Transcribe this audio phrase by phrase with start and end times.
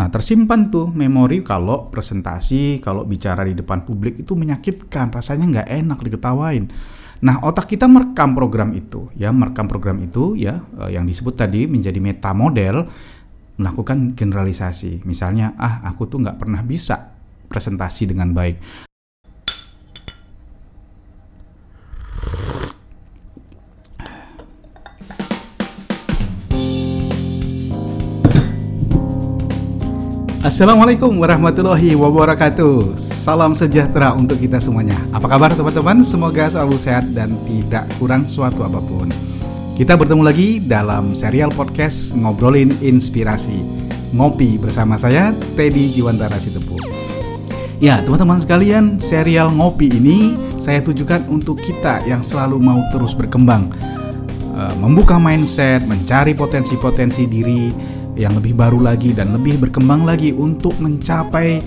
[0.00, 5.68] Nah, tersimpan tuh memori kalau presentasi, kalau bicara di depan publik itu menyakitkan, rasanya nggak
[5.68, 6.72] enak diketawain.
[7.20, 11.68] Nah, otak kita merekam program itu, ya, merekam program itu, ya, eh, yang disebut tadi
[11.68, 12.88] menjadi meta model,
[13.60, 15.04] melakukan generalisasi.
[15.04, 17.12] Misalnya, ah, aku tuh nggak pernah bisa
[17.52, 18.88] presentasi dengan baik.
[30.40, 32.96] Assalamualaikum warahmatullahi wabarakatuh.
[32.96, 34.96] Salam sejahtera untuk kita semuanya.
[35.12, 36.00] Apa kabar teman-teman?
[36.00, 39.12] Semoga selalu sehat dan tidak kurang suatu apa pun.
[39.76, 43.60] Kita bertemu lagi dalam serial podcast Ngobrolin Inspirasi.
[44.16, 46.80] Ngopi bersama saya Teddy Jiwantara Sitepu.
[47.76, 53.76] Ya, teman-teman sekalian, serial Ngopi ini saya tujukan untuk kita yang selalu mau terus berkembang,
[54.56, 60.76] eh, membuka mindset, mencari potensi-potensi diri yang lebih baru lagi dan lebih berkembang lagi untuk
[60.76, 61.64] mencapai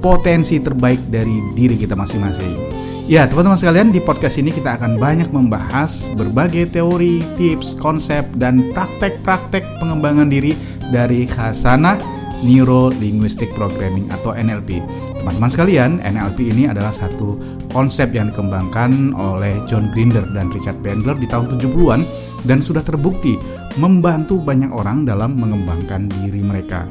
[0.00, 2.80] potensi terbaik dari diri kita masing-masing.
[3.10, 8.70] Ya, teman-teman sekalian, di podcast ini kita akan banyak membahas berbagai teori, tips, konsep, dan
[8.70, 10.54] praktek-praktek pengembangan diri
[10.94, 11.98] dari Khasana
[12.46, 14.78] Neuro Linguistic Programming atau NLP.
[15.20, 17.34] Teman-teman sekalian, NLP ini adalah satu
[17.74, 22.00] konsep yang dikembangkan oleh John Grinder dan Richard Bandler di tahun 70-an
[22.46, 23.36] dan sudah terbukti
[23.78, 26.88] membantu banyak orang dalam mengembangkan diri mereka.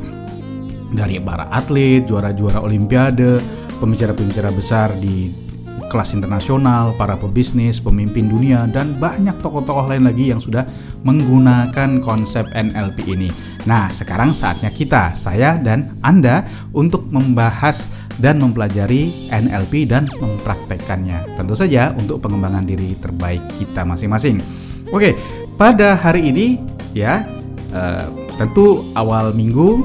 [0.89, 3.41] Dari para atlet, juara-juara olimpiade,
[3.77, 5.49] pembicara-pembicara besar di
[5.89, 10.63] kelas internasional, para pebisnis, pemimpin dunia, dan banyak tokoh-tokoh lain lagi yang sudah
[11.02, 13.30] menggunakan konsep NLP ini.
[13.66, 17.89] Nah, sekarang saatnya kita, saya dan Anda, untuk membahas
[18.21, 21.39] dan mempelajari NLP dan mempraktekkannya.
[21.39, 24.39] Tentu saja untuk pengembangan diri terbaik kita masing-masing.
[24.89, 25.14] Oke,
[25.59, 26.55] pada hari ini
[26.95, 27.27] ya
[27.75, 28.07] uh,
[28.39, 29.83] tentu awal minggu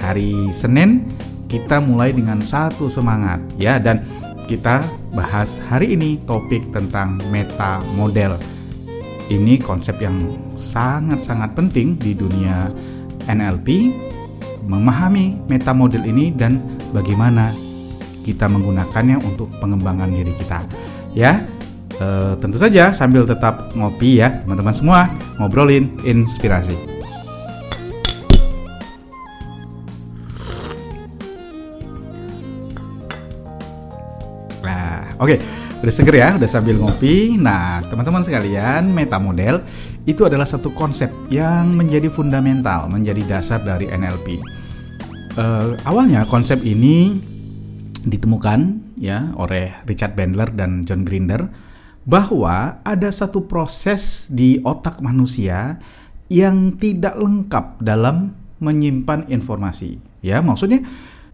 [0.00, 1.04] hari Senin
[1.44, 4.00] kita mulai dengan satu semangat ya dan
[4.48, 4.80] kita
[5.12, 8.40] bahas hari ini topik tentang meta model.
[9.30, 10.16] Ini konsep yang
[10.58, 12.72] sangat-sangat penting di dunia
[13.28, 13.94] NLP
[14.66, 16.58] memahami meta model ini dan
[16.96, 17.54] bagaimana
[18.26, 20.66] kita menggunakannya untuk pengembangan diri kita.
[21.14, 21.42] Ya,
[22.00, 26.72] Uh, tentu saja sambil tetap ngopi ya teman-teman semua ngobrolin inspirasi.
[34.64, 35.38] Nah, oke, okay.
[35.84, 37.36] udah seger ya, udah sambil ngopi.
[37.36, 39.60] Nah, teman-teman sekalian, meta model
[40.08, 44.40] itu adalah satu konsep yang menjadi fundamental, menjadi dasar dari NLP.
[45.36, 47.20] Uh, eh, awalnya konsep ini
[48.08, 51.44] ditemukan ya oleh Richard Bandler dan John Grinder
[52.08, 55.78] bahwa ada satu proses di otak manusia
[56.30, 59.98] yang tidak lengkap dalam menyimpan informasi.
[60.20, 60.84] Ya, maksudnya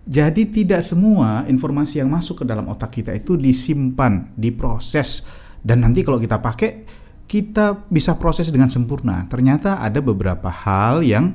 [0.06, 5.27] jadi tidak semua informasi yang masuk ke dalam otak kita itu disimpan, diproses
[5.66, 6.87] dan nanti kalau kita pakai
[7.27, 9.27] kita bisa proses dengan sempurna.
[9.27, 11.34] Ternyata ada beberapa hal yang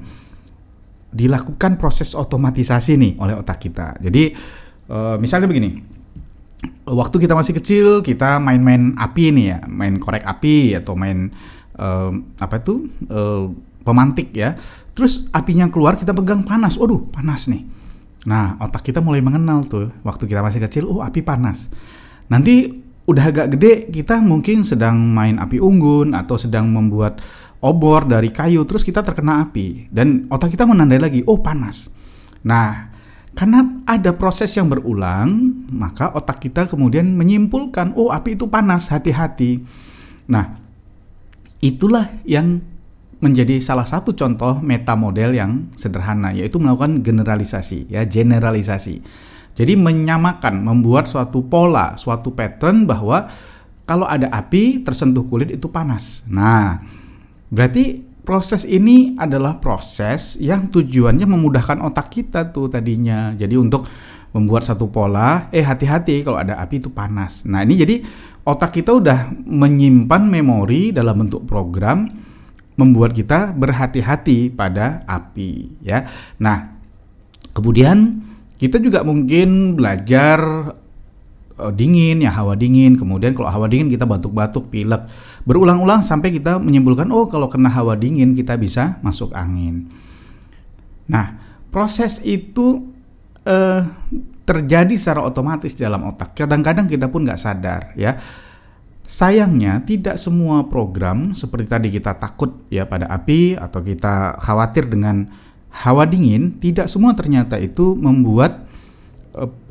[1.12, 4.00] dilakukan proses otomatisasi nih oleh otak kita.
[4.00, 4.32] Jadi
[4.88, 5.84] uh, misalnya begini,
[6.86, 11.34] waktu kita masih kecil kita main-main api nih ya, main korek api atau main
[11.78, 13.50] uh, apa itu uh,
[13.82, 14.54] pemantik ya.
[14.92, 17.64] Terus apinya keluar kita pegang panas, waduh panas nih.
[18.28, 21.72] Nah otak kita mulai mengenal tuh waktu kita masih kecil, oh api panas.
[22.30, 22.70] Nanti
[23.10, 27.18] udah agak gede kita mungkin sedang main api unggun atau sedang membuat
[27.62, 31.90] obor dari kayu terus kita terkena api dan otak kita menandai lagi, oh panas.
[32.46, 32.91] Nah
[33.32, 39.64] karena ada proses yang berulang, maka otak kita kemudian menyimpulkan, oh api itu panas, hati-hati.
[40.28, 40.60] Nah,
[41.64, 42.60] itulah yang
[43.24, 49.00] menjadi salah satu contoh meta model yang sederhana, yaitu melakukan generalisasi, ya generalisasi.
[49.56, 53.32] Jadi menyamakan, membuat suatu pola, suatu pattern bahwa
[53.88, 56.28] kalau ada api tersentuh kulit itu panas.
[56.28, 56.84] Nah,
[57.48, 63.34] berarti proses ini adalah proses yang tujuannya memudahkan otak kita tuh tadinya.
[63.34, 63.86] Jadi untuk
[64.32, 67.44] membuat satu pola, eh hati-hati kalau ada api itu panas.
[67.44, 67.96] Nah, ini jadi
[68.48, 72.08] otak kita udah menyimpan memori dalam bentuk program
[72.80, 76.08] membuat kita berhati-hati pada api ya.
[76.40, 76.72] Nah,
[77.52, 78.24] kemudian
[78.56, 80.40] kita juga mungkin belajar
[81.62, 82.98] uh, dingin ya hawa dingin.
[82.98, 85.06] Kemudian kalau hawa dingin kita batuk-batuk pilek.
[85.46, 89.88] Berulang-ulang sampai kita menyimpulkan oh kalau kena hawa dingin kita bisa masuk angin.
[91.06, 91.38] Nah
[91.70, 92.90] proses itu
[93.46, 93.82] uh,
[94.44, 96.34] terjadi secara otomatis dalam otak.
[96.34, 98.18] Kadang-kadang kita pun nggak sadar ya.
[99.12, 105.28] Sayangnya tidak semua program seperti tadi kita takut ya pada api atau kita khawatir dengan
[105.72, 108.71] hawa dingin tidak semua ternyata itu membuat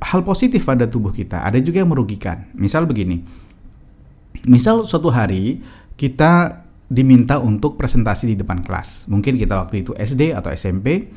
[0.00, 1.44] hal positif pada tubuh kita.
[1.44, 2.48] Ada juga yang merugikan.
[2.56, 3.20] Misal begini.
[4.48, 5.60] Misal suatu hari
[6.00, 9.06] kita diminta untuk presentasi di depan kelas.
[9.06, 11.12] Mungkin kita waktu itu SD atau SMP.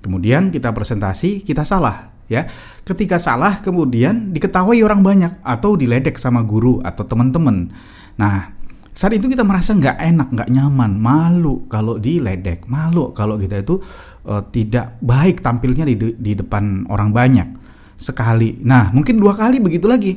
[0.00, 2.46] Kemudian kita presentasi, kita salah ya.
[2.86, 7.68] Ketika salah kemudian diketahui orang banyak atau diledek sama guru atau teman-teman.
[8.16, 8.56] Nah,
[8.96, 13.76] saat itu kita merasa nggak enak, nggak nyaman, malu kalau diledek, malu kalau kita itu
[14.24, 17.48] uh, tidak baik tampilnya di, di depan orang banyak
[18.00, 18.56] sekali.
[18.64, 20.16] Nah, mungkin dua kali begitu lagi.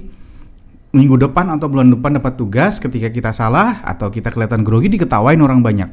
[0.95, 5.41] Minggu depan atau bulan depan dapat tugas ketika kita salah atau kita kelihatan grogi diketawain
[5.43, 5.89] orang banyak.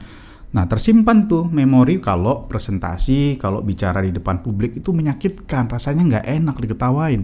[0.50, 6.26] Nah, tersimpan tuh memori kalau presentasi, kalau bicara di depan publik itu menyakitkan, rasanya nggak
[6.26, 7.22] enak diketawain.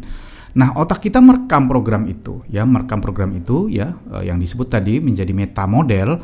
[0.57, 5.03] Nah, otak kita merekam program itu, ya, merekam program itu, ya, eh, yang disebut tadi
[5.03, 6.23] menjadi meta model,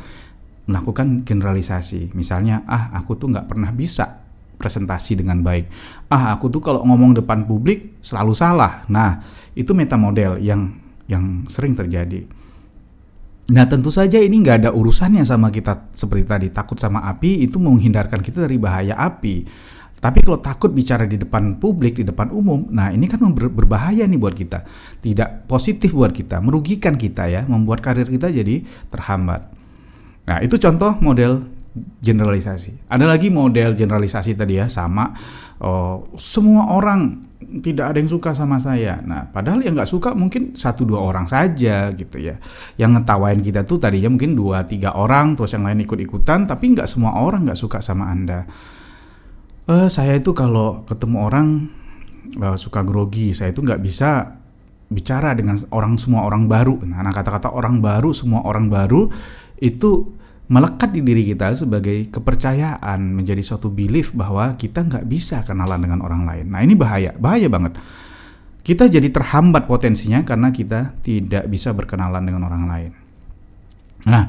[0.71, 2.15] melakukan generalisasi.
[2.15, 4.22] Misalnya, ah, aku tuh nggak pernah bisa
[4.63, 5.67] presentasi dengan baik.
[6.07, 8.87] Ah, aku tuh kalau ngomong depan publik selalu salah.
[8.87, 9.19] Nah,
[9.59, 10.71] itu meta model yang
[11.11, 12.23] yang sering terjadi.
[13.51, 17.59] Nah, tentu saja ini nggak ada urusannya sama kita seperti tadi takut sama api itu
[17.59, 19.43] menghindarkan kita dari bahaya api.
[20.03, 24.03] Tapi kalau takut bicara di depan publik, di depan umum, nah ini kan ber berbahaya
[24.03, 24.67] nih buat kita.
[24.99, 29.47] Tidak positif buat kita, merugikan kita ya, membuat karir kita jadi terhambat.
[30.27, 32.89] Nah, itu contoh model generalisasi.
[32.93, 35.13] Ada lagi model generalisasi tadi ya, sama
[35.65, 39.03] oh, semua orang tidak ada yang suka sama saya.
[39.03, 42.39] Nah, padahal yang nggak suka mungkin satu dua orang saja gitu ya.
[42.79, 46.77] Yang ngetawain kita tuh tadinya mungkin dua tiga orang, terus yang lain ikut ikutan, tapi
[46.77, 48.47] nggak semua orang nggak suka sama anda
[49.69, 51.47] uh, saya itu kalau ketemu orang
[52.41, 54.39] uh, suka grogi saya itu nggak bisa
[54.93, 59.09] bicara dengan orang semua orang baru nah kata-kata orang baru semua orang baru
[59.63, 60.13] itu
[60.53, 66.05] melekat di diri kita sebagai kepercayaan menjadi suatu belief bahwa kita nggak bisa kenalan dengan
[66.05, 67.81] orang lain nah ini bahaya bahaya banget
[68.61, 72.93] kita jadi terhambat potensinya karena kita tidak bisa berkenalan dengan orang lain
[74.05, 74.29] nah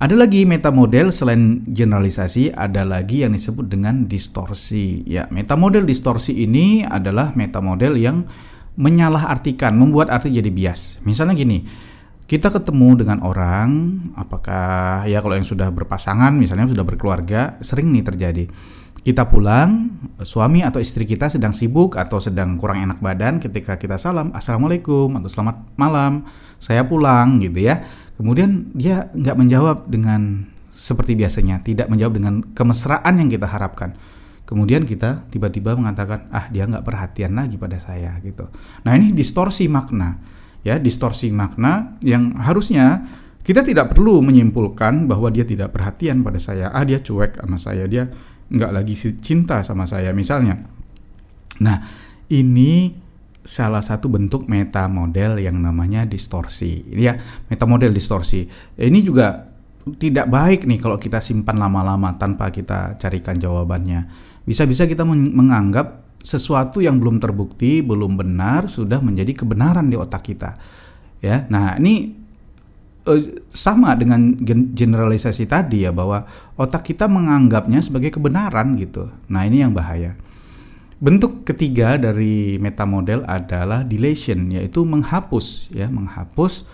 [0.00, 5.04] ada lagi meta model selain generalisasi, ada lagi yang disebut dengan distorsi.
[5.04, 8.24] Ya, meta model distorsi ini adalah meta model yang
[8.80, 11.04] menyalahartikan, membuat arti jadi bias.
[11.04, 11.68] Misalnya gini,
[12.30, 18.06] kita ketemu dengan orang, apakah ya kalau yang sudah berpasangan, misalnya sudah berkeluarga, sering nih
[18.06, 18.46] terjadi.
[19.02, 23.98] Kita pulang, suami atau istri kita sedang sibuk atau sedang kurang enak badan ketika kita
[23.98, 26.22] salam, Assalamualaikum atau selamat malam,
[26.62, 27.82] saya pulang gitu ya
[28.20, 30.44] Kemudian dia nggak menjawab dengan
[30.76, 33.96] seperti biasanya, tidak menjawab dengan kemesraan yang kita harapkan.
[34.44, 38.52] Kemudian kita tiba-tiba mengatakan, ah dia nggak perhatian lagi pada saya gitu.
[38.84, 40.20] Nah ini distorsi makna,
[40.66, 43.06] ya distorsi makna yang harusnya
[43.40, 46.68] kita tidak perlu menyimpulkan bahwa dia tidak perhatian pada saya.
[46.70, 48.06] Ah dia cuek sama saya, dia
[48.50, 50.60] nggak lagi cinta sama saya misalnya.
[51.64, 51.76] Nah
[52.28, 52.94] ini
[53.40, 56.84] salah satu bentuk meta model yang namanya distorsi.
[56.92, 57.16] Ya,
[57.48, 58.44] meta model distorsi.
[58.76, 59.48] Ini juga
[59.96, 64.06] tidak baik nih kalau kita simpan lama-lama tanpa kita carikan jawabannya.
[64.44, 70.60] Bisa-bisa kita menganggap sesuatu yang belum terbukti, belum benar sudah menjadi kebenaran di otak kita.
[71.20, 71.48] Ya.
[71.48, 72.12] Nah, ini
[73.08, 74.36] uh, sama dengan
[74.72, 76.24] generalisasi tadi ya bahwa
[76.60, 79.08] otak kita menganggapnya sebagai kebenaran gitu.
[79.32, 80.16] Nah, ini yang bahaya.
[81.00, 86.68] Bentuk ketiga dari meta model adalah deletion, yaitu menghapus, ya, menghapus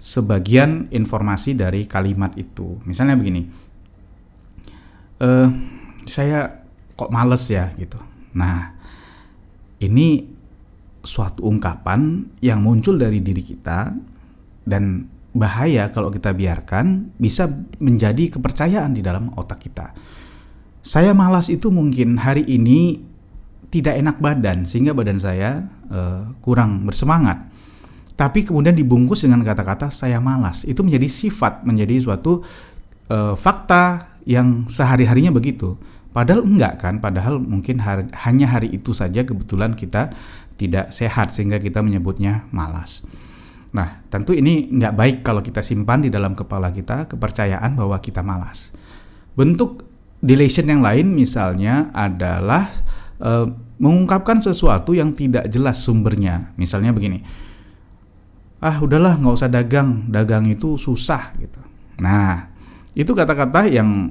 [0.00, 2.80] sebagian informasi dari kalimat itu.
[2.88, 3.44] Misalnya begini,
[5.20, 5.52] uh,
[6.08, 6.64] saya
[6.96, 8.00] kok males ya, gitu.
[8.32, 8.77] Nah,
[9.78, 10.26] ini
[11.02, 13.94] suatu ungkapan yang muncul dari diri kita
[14.66, 17.46] dan bahaya kalau kita biarkan bisa
[17.78, 19.94] menjadi kepercayaan di dalam otak kita.
[20.82, 22.98] Saya malas itu mungkin hari ini
[23.68, 27.44] tidak enak badan sehingga badan saya uh, kurang bersemangat.
[28.18, 30.66] Tapi kemudian dibungkus dengan kata-kata saya malas.
[30.66, 32.42] Itu menjadi sifat, menjadi suatu
[33.12, 35.78] uh, fakta yang sehari-harinya begitu.
[36.08, 40.10] Padahal enggak kan, padahal mungkin hari, hanya hari itu saja kebetulan kita
[40.58, 43.06] tidak sehat sehingga kita menyebutnya malas.
[43.70, 48.24] Nah, tentu ini nggak baik kalau kita simpan di dalam kepala kita kepercayaan bahwa kita
[48.24, 48.72] malas.
[49.36, 49.84] Bentuk
[50.18, 52.72] delation yang lain misalnya adalah
[53.22, 53.46] uh,
[53.78, 56.50] mengungkapkan sesuatu yang tidak jelas sumbernya.
[56.58, 57.22] Misalnya begini,
[58.58, 61.60] ah udahlah nggak usah dagang, dagang itu susah gitu.
[62.02, 62.50] Nah,
[62.96, 64.10] itu kata-kata yang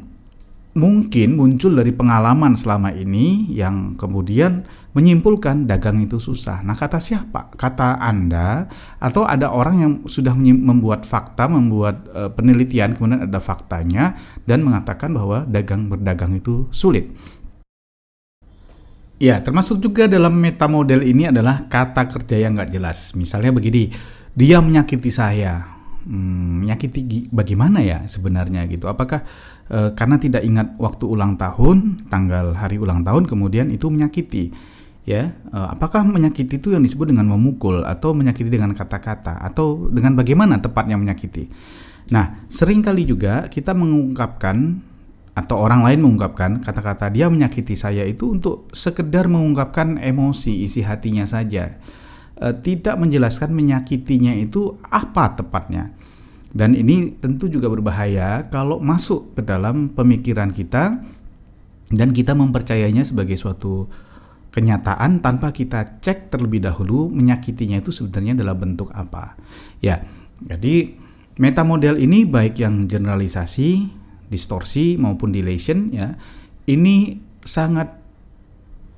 [0.77, 4.61] mungkin muncul dari pengalaman selama ini yang kemudian
[4.93, 6.61] menyimpulkan dagang itu susah.
[6.61, 7.49] Nah, kata siapa?
[7.57, 8.69] Kata Anda
[9.01, 14.13] atau ada orang yang sudah membuat fakta, membuat uh, penelitian kemudian ada faktanya
[14.45, 17.09] dan mengatakan bahwa dagang berdagang itu sulit.
[19.17, 23.17] Ya, termasuk juga dalam meta model ini adalah kata kerja yang nggak jelas.
[23.17, 23.89] Misalnya begini,
[24.37, 25.76] dia menyakiti saya.
[26.07, 28.87] Hmm, menyakiti bagaimana ya sebenarnya gitu?
[28.87, 29.27] Apakah
[29.67, 34.55] e, karena tidak ingat waktu ulang tahun, tanggal hari ulang tahun, kemudian itu menyakiti?
[35.03, 40.15] Ya, e, apakah menyakiti itu yang disebut dengan memukul atau menyakiti dengan kata-kata atau dengan
[40.15, 41.51] bagaimana tepatnya menyakiti?
[42.15, 44.79] Nah, sering kali juga kita mengungkapkan
[45.35, 51.27] atau orang lain mengungkapkan kata-kata dia menyakiti saya itu untuk sekedar mengungkapkan emosi isi hatinya
[51.27, 51.77] saja
[52.37, 55.93] e, tidak menjelaskan menyakitinya itu apa tepatnya.
[56.53, 61.03] Dan ini tentu juga berbahaya kalau masuk ke dalam pemikiran kita
[61.93, 63.85] dan kita mempercayainya sebagai suatu
[64.49, 69.37] kenyataan tanpa kita cek terlebih dahulu menyakitinya itu sebenarnya adalah bentuk apa.
[69.83, 70.01] Ya
[70.41, 70.97] jadi
[71.37, 73.93] meta model ini baik yang generalisasi
[74.27, 76.17] distorsi maupun dilation ya
[76.67, 78.06] ini sangat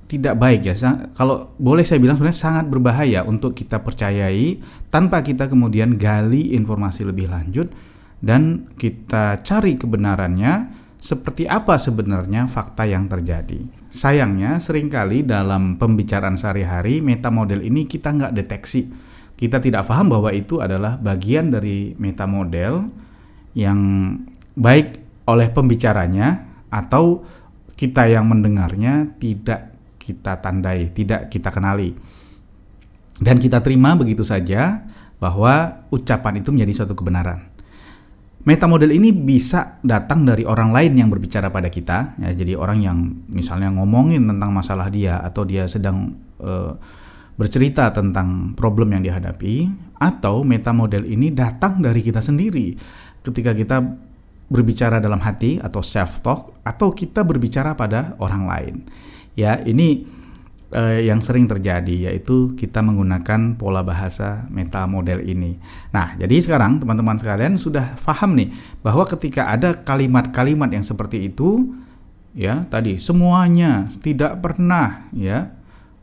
[0.09, 0.73] tidak baik ya
[1.13, 4.57] kalau boleh saya bilang sebenarnya sangat berbahaya untuk kita percayai
[4.89, 7.69] tanpa kita kemudian gali informasi lebih lanjut
[8.17, 13.63] dan kita cari kebenarannya seperti apa sebenarnya fakta yang terjadi.
[13.87, 18.91] Sayangnya sering kali dalam pembicaraan sehari-hari meta model ini kita nggak deteksi.
[19.39, 22.91] Kita tidak paham bahwa itu adalah bagian dari meta model
[23.55, 23.79] yang
[24.59, 24.99] baik
[25.31, 27.23] oleh pembicaranya atau
[27.79, 29.68] kita yang mendengarnya tidak
[30.09, 31.93] kita tandai, tidak kita kenali.
[33.21, 34.89] Dan kita terima begitu saja
[35.21, 37.45] bahwa ucapan itu menjadi suatu kebenaran.
[38.47, 42.79] Meta model ini bisa datang dari orang lain yang berbicara pada kita, ya, jadi orang
[42.79, 42.97] yang
[43.27, 46.71] misalnya ngomongin tentang masalah dia atau dia sedang uh,
[47.35, 49.67] bercerita tentang problem yang dihadapi,
[49.99, 52.79] atau meta model ini datang dari kita sendiri
[53.19, 53.83] ketika kita
[54.47, 58.75] berbicara dalam hati atau self talk atau kita berbicara pada orang lain.
[59.39, 60.03] Ya, ini
[60.75, 65.55] eh, yang sering terjadi yaitu kita menggunakan pola bahasa meta model ini.
[65.95, 68.51] Nah, jadi sekarang teman-teman sekalian sudah paham nih
[68.83, 71.71] bahwa ketika ada kalimat-kalimat yang seperti itu
[72.35, 75.55] ya, tadi semuanya tidak pernah ya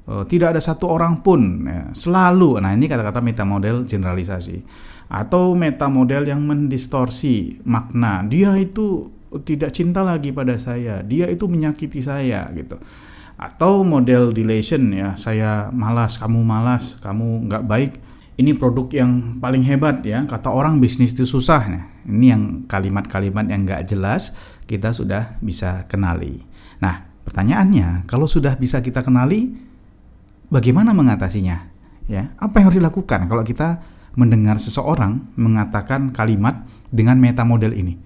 [0.09, 2.59] uh, tidak ada satu orang pun ya, selalu.
[2.63, 4.63] Nah, ini kata-kata meta model generalisasi
[5.07, 8.27] atau meta model yang mendistorsi makna.
[8.27, 9.15] Dia itu
[9.47, 12.79] tidak cinta lagi pada saya, dia itu menyakiti saya gitu.
[13.37, 17.93] Atau model delation ya, saya malas, kamu malas, kamu nggak baik.
[18.37, 21.63] Ini produk yang paling hebat ya, kata orang bisnis itu susah.
[21.69, 24.37] Nah, ini yang kalimat-kalimat yang nggak jelas
[24.69, 26.45] kita sudah bisa kenali.
[26.81, 29.57] Nah, pertanyaannya, kalau sudah bisa kita kenali,
[30.53, 31.73] bagaimana mengatasinya?
[32.07, 33.83] Ya, apa yang harus dilakukan kalau kita
[34.15, 37.99] mendengar seseorang mengatakan kalimat dengan meta model ini?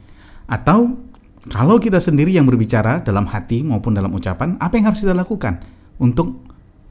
[0.46, 1.09] Atau
[1.48, 5.64] kalau kita sendiri yang berbicara dalam hati maupun dalam ucapan, apa yang harus kita lakukan
[5.96, 6.44] untuk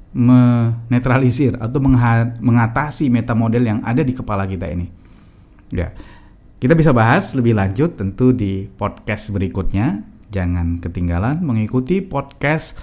[0.10, 1.78] menetralisir atau
[2.42, 4.90] mengatasi meta model yang ada di kepala kita ini?
[5.70, 5.94] Ya.
[6.60, 10.02] Kita bisa bahas lebih lanjut tentu di podcast berikutnya.
[10.34, 12.74] Jangan ketinggalan mengikuti podcast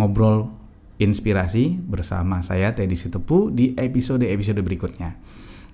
[0.00, 0.48] ngobrol
[1.00, 5.16] inspirasi bersama saya Teddy Sitepu di episode-episode berikutnya.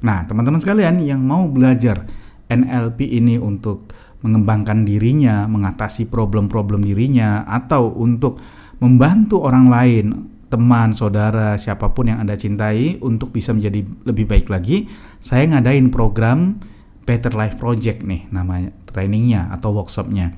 [0.02, 2.04] Nah, teman-teman sekalian yang mau belajar
[2.46, 3.90] NLP ini untuk
[4.25, 8.40] mengembangkan dirinya, mengatasi problem-problem dirinya, atau untuk
[8.80, 10.06] membantu orang lain,
[10.46, 14.87] teman, saudara, siapa pun yang Anda cintai untuk bisa menjadi lebih baik lagi,
[15.18, 16.61] saya ngadain program
[17.06, 20.35] Better Life Project nih namanya trainingnya atau workshopnya.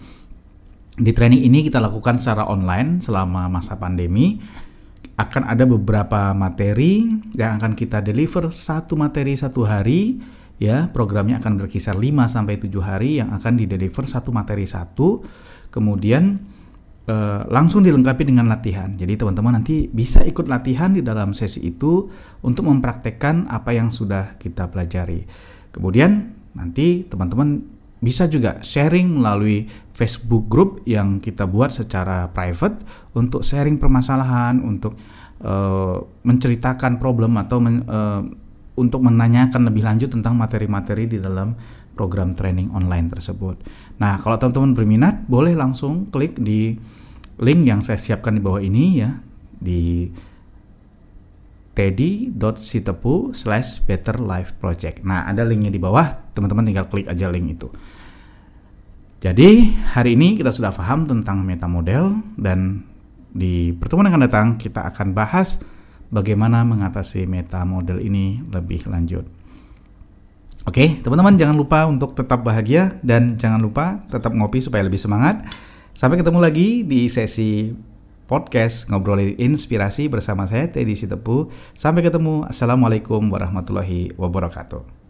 [0.99, 4.43] Di training ini kita lakukan secara online selama masa pandemi
[5.19, 10.19] akan ada beberapa materi yang akan kita deliver satu materi satu hari
[10.59, 15.23] ya programnya akan berkisar 5 sampai 7 hari yang akan di deliver satu materi satu
[15.71, 16.39] kemudian
[17.07, 18.91] eh, langsung dilengkapi dengan latihan.
[18.93, 22.11] Jadi teman-teman nanti bisa ikut latihan di dalam sesi itu
[22.45, 25.25] untuk mempraktekkan apa yang sudah kita pelajari.
[25.71, 32.87] Kemudian nanti teman-teman bisa juga sharing melalui Facebook group yang kita buat secara private
[33.19, 34.95] untuk sharing permasalahan, untuk
[35.43, 38.23] uh, menceritakan problem atau men, uh,
[38.79, 41.59] untuk menanyakan lebih lanjut tentang materi-materi di dalam
[41.99, 43.59] program training online tersebut.
[43.99, 46.79] Nah, kalau teman-teman berminat, boleh langsung klik di
[47.43, 49.19] link yang saya siapkan di bawah ini ya
[49.59, 50.07] di
[51.75, 55.03] teddy.sitepu slash better life project.
[55.03, 57.71] Nah, ada linknya di bawah, teman-teman tinggal klik aja link itu.
[59.19, 62.87] Jadi, hari ini kita sudah paham tentang meta model dan
[63.35, 65.59] di pertemuan yang akan datang kita akan bahas
[66.09, 69.25] bagaimana mengatasi meta model ini lebih lanjut.
[70.69, 75.49] Oke, teman-teman jangan lupa untuk tetap bahagia dan jangan lupa tetap ngopi supaya lebih semangat.
[75.97, 77.73] Sampai ketemu lagi di sesi
[78.29, 81.49] podcast ngobrolin inspirasi bersama saya Teddy Sitepu.
[81.73, 82.45] Sampai ketemu.
[82.45, 85.08] Assalamualaikum warahmatullahi wabarakatuh.